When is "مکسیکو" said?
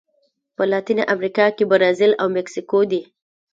2.37-2.79